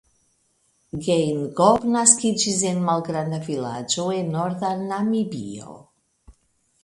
Geingob 1.07 1.83
naskiĝis 1.95 2.63
en 2.69 2.81
malgranda 2.87 3.39
vilaĝo 3.49 4.05
en 4.21 4.31
norda 4.37 4.71
Namibio. 4.87 5.77